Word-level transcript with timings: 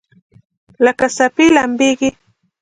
لکه 0.85 1.07
څپې 1.15 1.47
لمبیږي 1.55 2.09